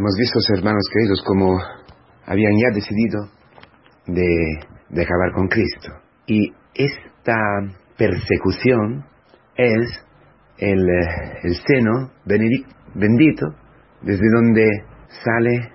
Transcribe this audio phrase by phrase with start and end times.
[0.00, 1.58] Hemos visto, hermanos queridos, como
[2.24, 3.20] habían ya decidido
[4.06, 5.92] de, acabar con Cristo.
[6.26, 7.36] Y esta
[7.98, 9.04] persecución
[9.56, 10.02] es
[10.56, 10.88] el,
[11.42, 13.46] el seno bendito
[14.00, 14.66] desde donde
[15.22, 15.70] sale,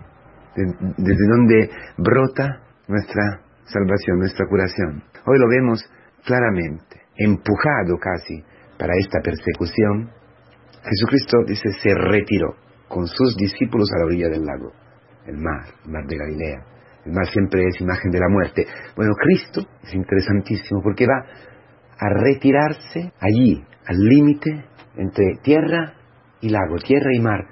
[0.56, 1.70] desde donde
[2.00, 5.04] brota nuestra salvación, nuestra curación.
[5.28, 5.84] Hoy lo vemos
[6.26, 8.44] claramente, empujado casi
[8.80, 10.10] para esta persecución.
[10.84, 12.65] Jesucristo dice se retiró
[12.96, 14.72] con sus discípulos a la orilla del lago,
[15.28, 16.64] el mar, el mar de Galilea.
[17.04, 18.66] El mar siempre es imagen de la muerte.
[18.96, 21.20] Bueno, Cristo es interesantísimo porque va
[22.00, 24.64] a retirarse allí, al límite
[24.96, 25.94] entre tierra
[26.40, 27.46] y lago, tierra y mar,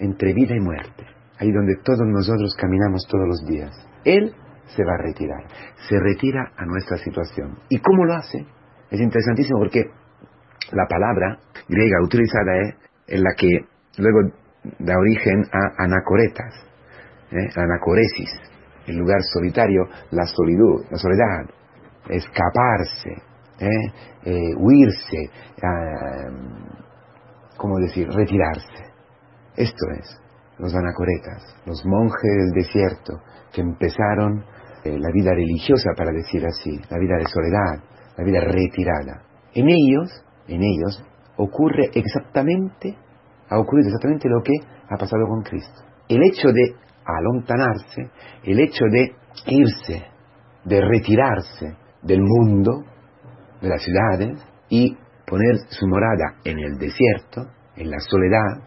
[0.00, 1.06] entre vida y muerte,
[1.38, 3.72] ahí donde todos nosotros caminamos todos los días.
[4.04, 4.34] Él
[4.66, 5.44] se va a retirar,
[5.88, 7.58] se retira a nuestra situación.
[7.70, 8.44] ¿Y cómo lo hace?
[8.90, 9.82] Es interesantísimo porque
[10.72, 12.74] la palabra griega utilizada es
[13.08, 13.48] en la que
[13.96, 14.40] luego
[14.78, 16.54] da origen a anacoretas,
[17.30, 17.48] ¿eh?
[17.56, 18.30] anacoresis,
[18.86, 21.48] el lugar solitario, la solitud, la soledad,
[22.08, 23.10] escaparse,
[23.58, 23.92] ¿eh?
[24.24, 25.30] Eh, huirse,
[27.56, 28.08] ¿cómo decir?
[28.08, 28.90] Retirarse.
[29.56, 30.20] Esto es,
[30.58, 33.20] los anacoretas, los monjes del desierto
[33.52, 34.44] que empezaron
[34.84, 37.84] la vida religiosa, para decir así, la vida de soledad,
[38.16, 39.22] la vida retirada.
[39.54, 41.04] En ellos, en ellos,
[41.36, 42.96] ocurre exactamente
[43.50, 44.54] ha ocurrido exactamente lo que
[44.88, 45.82] ha pasado con Cristo.
[46.08, 48.10] El hecho de alontanarse,
[48.44, 49.12] el hecho de
[49.46, 50.04] irse,
[50.64, 52.84] de retirarse del mundo,
[53.60, 58.62] de las ciudades, y poner su morada en el desierto, en la soledad,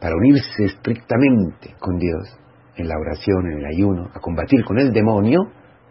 [0.00, 2.38] para unirse estrictamente con Dios,
[2.76, 5.40] en la oración, en el ayuno, a combatir con el demonio,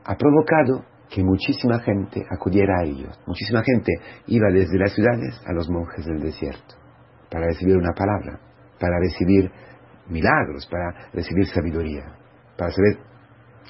[0.03, 3.19] ha provocado que muchísima gente acudiera a ellos.
[3.27, 3.91] Muchísima gente
[4.27, 6.80] iba desde las ciudades a los monjes del desierto
[7.31, 8.39] para recibir una palabra,
[8.79, 9.49] para recibir
[10.09, 12.03] milagros, para recibir sabiduría,
[12.57, 12.97] para saber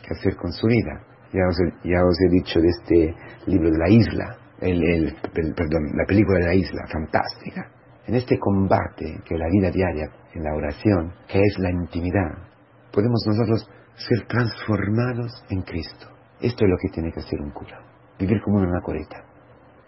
[0.02, 1.06] qué hacer con su vida.
[1.32, 6.06] Ya os, ya os he dicho de este libro de la isla, el, perdón, la
[6.06, 7.72] película de la isla, fantástica.
[8.08, 12.50] En este combate que la vida diaria, en la oración, que es la intimidad,
[12.92, 16.08] podemos nosotros ser transformados en Cristo.
[16.42, 17.80] Esto es lo que tiene que hacer un cura,
[18.20, 19.24] vivir como una coreta.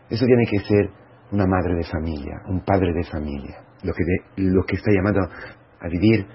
[0.09, 1.02] Eso tiene que ser
[1.33, 4.03] una madre de familia, un padre de familia, lo que,
[4.38, 5.19] lo que está llamado
[5.81, 6.27] a vivir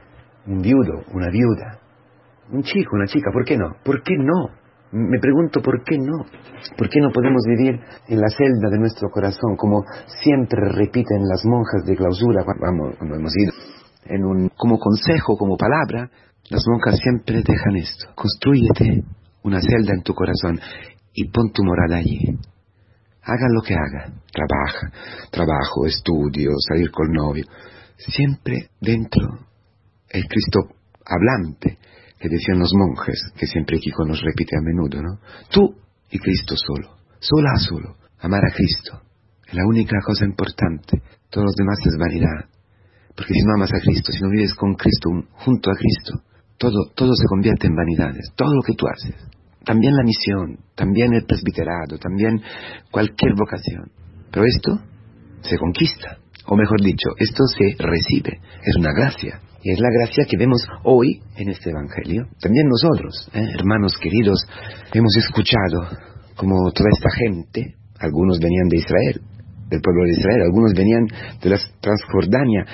[0.47, 1.79] un viudo, una viuda,
[2.51, 3.77] un chico, una chica, ¿por qué no?
[3.85, 4.51] ¿Por qué no?
[4.91, 6.25] Me pregunto por qué no.
[6.77, 7.79] ¿Por qué no podemos vivir
[8.09, 13.33] en la celda de nuestro corazón como siempre repiten las monjas de clausura cuando, hemos
[13.37, 13.53] ido?
[14.57, 16.11] Como consejo, como palabra,
[16.51, 18.07] las monjas siempre dejan esto.
[18.15, 19.05] Construyete
[19.45, 20.59] una celda en tu corazón
[21.13, 22.39] y pon tu morada allí
[23.29, 24.91] haga lo que haga, trabaja,
[25.31, 27.45] trabajo, estudio, salir con novio,
[27.97, 29.47] siempre dentro
[30.09, 30.61] el Cristo
[31.05, 31.79] hablante
[32.19, 35.21] que decían los monjes, que siempre Kiko nos repite a menudo, ¿no?
[35.51, 35.77] Tú
[36.11, 39.03] y Cristo solo, sola a solo, amar a Cristo,
[39.47, 42.49] es la única cosa importante, todo lo demás es vanidad,
[43.15, 45.11] porque si no amas a Cristo, si no vives con Cristo,
[45.45, 46.25] junto a Cristo,
[46.57, 49.38] todo, todo se convierte en vanidades, todo lo que tú haces
[49.69, 52.41] también la misión, también el presbiterado, también
[52.91, 53.93] cualquier vocación.
[54.33, 54.81] Pero esto
[55.43, 59.41] se conquista, o mejor dicho, esto se recibe, es una gracia.
[59.63, 62.25] Y es la gracia que vemos hoy en este Evangelio.
[62.41, 63.45] También nosotros, ¿eh?
[63.59, 64.41] hermanos queridos,
[64.95, 65.85] hemos escuchado
[66.35, 69.21] como toda esta gente, algunos venían de Israel,
[69.69, 71.05] del pueblo de Israel, algunos venían
[71.43, 72.65] de la Transjordania,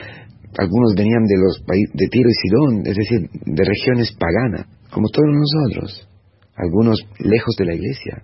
[0.58, 5.34] algunos venían de los de Tiro y Sidón, es decir, de regiones paganas, como todos
[5.34, 6.13] nosotros
[6.56, 8.22] algunos lejos de la iglesia,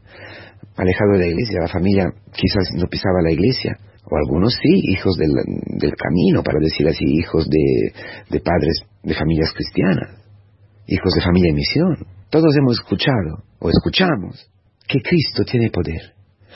[0.77, 3.77] alejados de la iglesia, la familia quizás no pisaba la iglesia,
[4.11, 10.19] o algunos sí, hijos del, camino, para decir así, hijos de, padres de familias cristianas,
[10.87, 11.97] hijos de familia en misión.
[12.29, 14.51] Todos hemos escuchado, o escuchamos,
[14.87, 16.15] que Cristo tiene poder.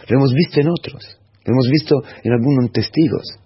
[0.09, 3.39] Lo hemos visto en otros, lo hemos visto en algunos testigos.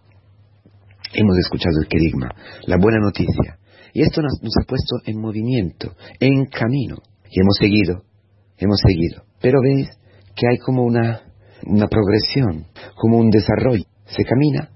[1.12, 2.28] Hemos escuchado el querigma,
[2.66, 3.59] la buena noticia.
[3.95, 6.97] Y esto nos ha puesto en movimiento, en camino.
[7.31, 8.04] Y hemos seguido,
[8.59, 9.22] hemos seguido.
[9.41, 9.89] Pero veis
[10.34, 11.22] que hay como una,
[11.66, 12.66] una progresión,
[12.97, 13.84] como un desarrollo.
[14.07, 14.71] Se camina,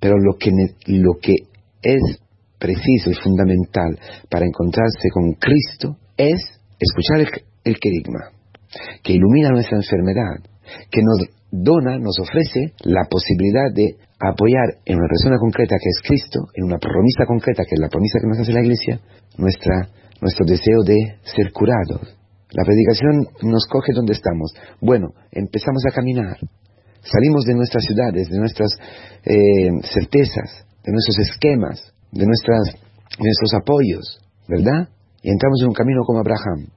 [0.00, 0.50] pero lo que,
[0.86, 1.34] lo que
[1.82, 2.20] es
[2.58, 3.98] preciso y fundamental
[4.30, 6.40] para encontrarse con Cristo es
[6.78, 7.28] escuchar el,
[7.64, 8.32] el querigma,
[9.02, 10.42] que ilumina nuestra enfermedad,
[10.90, 16.00] que nos dona, nos ofrece la posibilidad de apoyar en una persona concreta que es
[16.02, 19.00] Cristo, en una promesa concreta que es la promesa que nos hace la Iglesia,
[19.38, 19.88] nuestra,
[20.20, 22.16] nuestro deseo de ser curados,
[22.50, 24.52] la predicación nos coge donde estamos.
[24.80, 26.38] Bueno, empezamos a caminar.
[27.02, 28.70] Salimos de nuestras ciudades, de nuestras
[29.24, 32.74] eh, certezas, de nuestros esquemas, de, nuestras,
[33.18, 34.20] nuestros apoyos.
[34.48, 34.88] ¿verdad?
[35.22, 36.70] Y entramos en un camino como Abraham.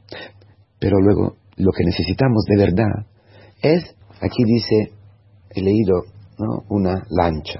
[0.80, 3.06] Pero luego lo que necesitamos de verdad
[3.62, 3.84] es,
[4.22, 4.94] aquí dice,
[5.52, 6.04] he leído,
[6.38, 6.64] ¿no?
[6.70, 7.60] una lancha,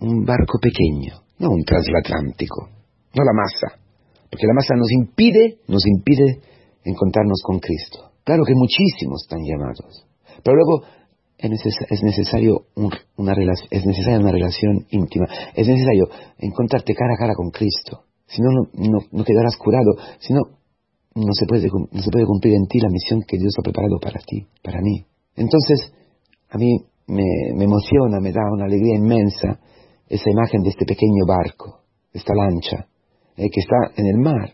[0.00, 2.68] un barco pequeño, no un transatlántico,
[3.14, 3.80] no la masa,
[4.30, 6.40] porque la masa nos impide, nos impide
[6.84, 8.12] encontrarnos con Cristo.
[8.24, 10.06] Claro que muchísimos están llamados,
[10.42, 10.84] pero luego
[11.38, 12.66] es, necesario
[13.16, 13.34] una
[13.70, 18.48] es necesaria una relación íntima, es necesario encontrarte cara a cara con Cristo, si no,
[18.74, 20.40] no, quedarás curado, si no,
[21.14, 23.98] no se, puede, no se puede cumplir en ti la misión que Dios ha preparado
[24.00, 25.04] para ti, para mí.
[25.34, 25.92] Entonces,
[26.50, 26.78] a mí
[27.08, 27.24] me,
[27.56, 29.58] me emociona, me da una alegría inmensa
[30.08, 31.80] esa imagen de este pequeño barco,
[32.12, 32.86] esta lancha,
[33.36, 34.52] eh, que está en el mar,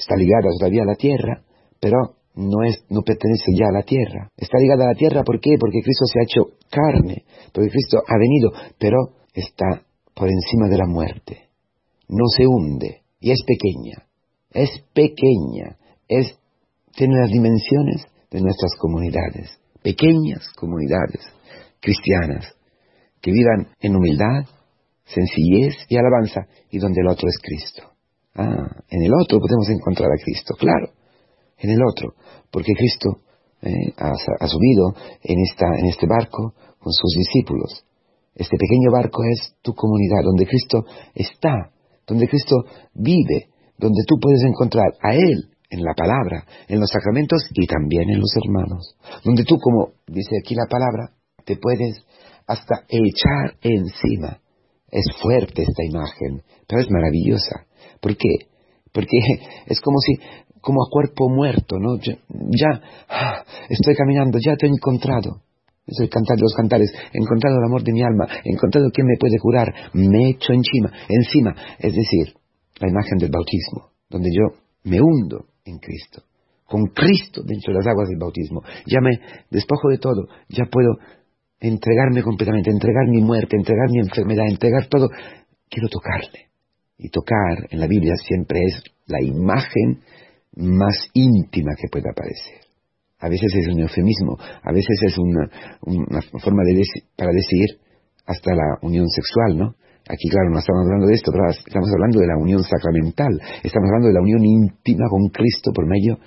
[0.00, 1.44] está ligada todavía a la tierra,
[1.78, 4.30] pero no, es, no pertenece ya a la tierra.
[4.36, 5.56] Está ligada a la tierra, ¿por qué?
[5.60, 8.96] Porque Cristo se ha hecho carne, porque Cristo ha venido, pero
[9.34, 11.48] está por encima de la muerte.
[12.08, 14.06] No se hunde y es pequeña,
[14.52, 15.76] es pequeña,
[16.08, 16.38] es,
[16.96, 21.20] tiene las dimensiones de nuestras comunidades, pequeñas comunidades
[21.80, 22.54] cristianas
[23.20, 24.46] que vivan en humildad,
[25.04, 27.90] sencillez y alabanza y donde el otro es Cristo.
[28.34, 30.92] Ah, en el otro podemos encontrar a Cristo, claro,
[31.58, 32.14] en el otro,
[32.50, 33.18] porque Cristo
[33.62, 37.84] eh, ha, subido en, esta, en este barco con sus discípulos.
[38.34, 40.84] Este pequeño barco es tu comunidad, donde Cristo
[41.14, 41.72] está,
[42.06, 42.56] donde Cristo
[42.94, 48.08] vive, donde tú puedes encontrar a Él en la palabra, en los sacramentos y también
[48.10, 51.12] en los hermanos, donde tú, como dice aquí la palabra,
[51.44, 52.04] te puedes
[52.46, 54.40] hasta echar encima.
[54.90, 57.66] Es fuerte esta imagen, pero es maravillosa.
[58.00, 58.48] ¿Por qué?
[58.92, 59.18] Porque
[59.66, 60.18] es como si
[60.60, 61.96] como a cuerpo muerto, ¿no?
[61.98, 65.42] Ya, ah, estoy caminando, ya te he encontrado.
[65.86, 68.90] Es el cantar de los cantares, he encontrado el amor de mi alma, he encontrado
[68.92, 72.34] quien me puede curar, me he hecho encima, encima, es decir,
[72.78, 76.22] la imagen del bautismo, donde yo me hundo en Cristo,
[76.64, 79.18] con Cristo dentro de las aguas del bautismo, ya me
[79.50, 80.98] despojo de todo, ya puedo
[81.58, 85.08] entregarme completamente, entregar mi muerte, entregar mi enfermedad, entregar todo,
[85.68, 86.49] quiero tocarle.
[87.02, 90.00] Y tocar en la Biblia siempre es la imagen
[90.56, 92.60] más íntima que pueda aparecer.
[93.20, 95.48] A veces es un eufemismo, a veces es una,
[96.42, 96.82] forma de
[97.16, 97.80] para decir
[98.26, 99.74] hasta la unión sexual, ¿no?
[100.08, 103.32] Aquí, claro, no estamos hablando de esto, pero estamos hablando de la unión sacramental,
[103.62, 106.18] estamos hablando de la unión íntima con Cristo por medio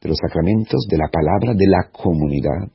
[0.00, 2.66] de los sacramentos, de la palabra, de la comunidad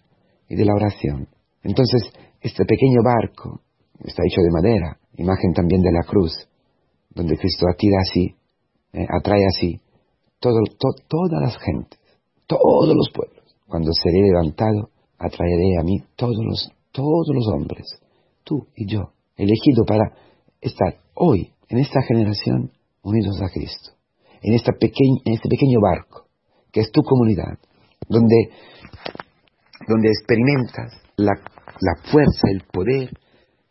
[0.48, 1.27] y de la oración.
[1.63, 2.03] Entonces,
[2.39, 3.62] este pequeño barco
[4.03, 6.31] está hecho de madera, imagen también de la cruz,
[7.13, 8.36] donde Cristo atira así,
[8.94, 9.80] eh, atrae así
[10.40, 12.00] todas las gentes,
[12.48, 13.56] todos los pueblos.
[13.68, 17.86] Cuando seré levantado, atraeré a mí todos los, todos los hombres,
[18.44, 20.12] tú y yo, elegido para
[20.60, 22.72] estar hoy, en esta generación,
[23.04, 23.92] unidos a Cristo,
[24.42, 26.25] en, esta en este pequeño barco,
[26.72, 27.58] que es tu comunidad,
[28.10, 28.50] donde,
[29.88, 33.12] donde experimentas la, la fuerza, el poder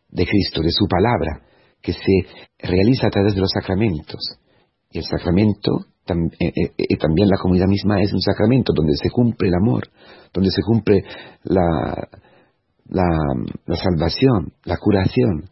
[0.08, 1.42] de Cristo, de su palabra,
[1.82, 4.20] que se realiza a través de los sacramentos.
[4.90, 9.10] Y el sacramento eh, eh, eh, también la comunidad misma es un sacramento donde se
[9.10, 9.88] cumple el amor,
[10.32, 11.04] donde se cumple
[11.44, 12.08] la,
[12.88, 15.48] la, salvación, la curación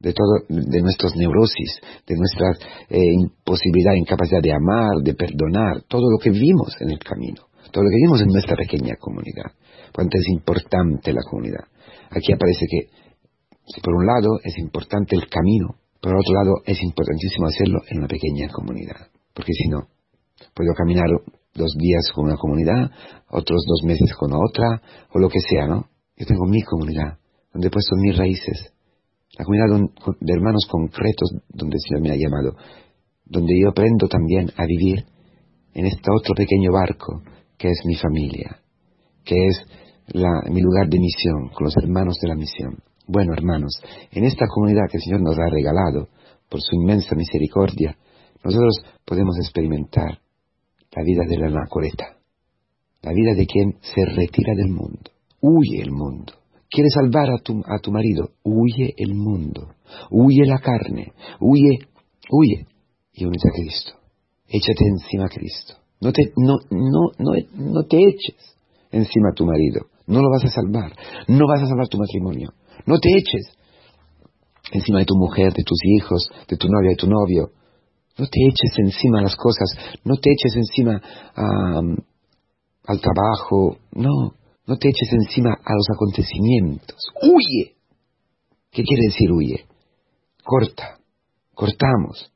[0.00, 2.50] de todo, de nuestras neurosis, de nuestra
[2.90, 7.90] imposibilidad, incapacidad de amar, de perdonar, todo lo que vivimos en el camino, todo lo
[7.90, 9.52] que vivimos en nuestra pequeña comunidad.
[9.94, 11.64] Cuánto es importante la comunidad.
[12.10, 17.46] Aquí aparece que, por un lado es importante el camino, por otro lado es importantísimo
[17.46, 19.88] hacerlo en una pequeña comunidad porque si no,
[20.54, 21.08] puedo caminar
[21.54, 22.90] dos días con una comunidad,
[23.30, 24.82] otros dos meses con otra,
[25.12, 25.86] o lo que sea, ¿no?
[26.16, 27.18] Yo tengo mi comunidad,
[27.52, 28.72] donde he puesto mis raíces,
[29.38, 29.90] la comunidad
[30.20, 32.56] de hermanos concretos donde el Señor me ha llamado,
[33.24, 35.04] donde yo aprendo también a vivir
[35.74, 37.22] en este otro pequeño barco
[37.56, 38.60] que es mi familia,
[39.24, 39.64] que es
[40.50, 42.82] mi lugar de misión, con los hermanos de la misión.
[43.12, 43.78] Bueno, hermanos,
[44.10, 46.08] en esta comunidad que el Señor nos ha regalado,
[46.48, 47.94] por su inmensa misericordia,
[48.42, 50.18] nosotros podemos experimentar
[50.96, 52.16] la vida de la anacoreta,
[53.02, 55.10] la vida de quien se retira del mundo,
[55.42, 56.32] huye el mundo.
[56.70, 59.74] Quiere salvar a tu, a tu marido, huye el mundo,
[60.10, 61.80] huye la carne, huye,
[62.30, 62.66] huye
[63.12, 63.92] y únete a Cristo.
[64.48, 65.74] Échate encima a Cristo.
[66.00, 68.56] No te, no, no, no, no te eches
[68.90, 69.88] encima a tu marido.
[70.06, 70.92] No lo vas a salvar.
[71.28, 72.54] No vas a salvar tu matrimonio.
[72.86, 73.56] No te eches
[74.72, 77.50] encima de tu mujer, de tus hijos, de tu novia, de tu novio.
[78.18, 79.70] No te eches encima las cosas,
[80.04, 81.00] no te eches encima
[82.84, 84.34] al trabajo, no,
[84.66, 86.98] no te eches encima a los acontecimientos.
[87.22, 87.76] Huye.
[88.70, 89.66] ¿Qué quiere decir huye?
[90.42, 90.98] Corta,
[91.54, 92.32] cortamos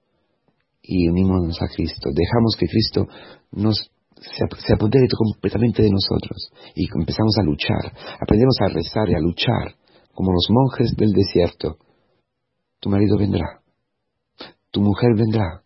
[0.83, 2.11] y unimos a Cristo.
[2.15, 3.07] Dejamos que Cristo
[3.53, 7.93] nos se apodere completamente de nosotros y empezamos a luchar.
[8.21, 9.75] Aprendemos a rezar y a luchar
[10.17, 11.77] como los monjes del desierto.
[12.81, 13.61] Tu marido vendrá.
[14.71, 15.63] Tu mujer vendrá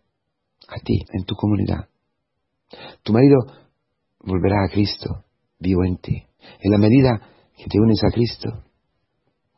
[0.68, 1.88] a ti, en tu comunidad.
[3.02, 3.38] Tu marido
[4.20, 5.24] volverá a Cristo,
[5.58, 6.22] vivo en ti.
[6.60, 7.20] En la medida
[7.56, 8.64] que te unes a Cristo,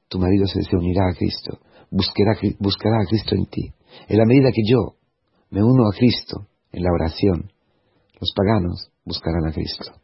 [0.09, 1.59] tu marido se, unirá a Cristo,
[1.91, 3.73] buscará, buscará a Cristo en ti.
[4.09, 4.97] En la medida que yo
[5.51, 7.51] me uno a Cristo en la oración,
[8.21, 10.02] los paganos buscarán a Cristo.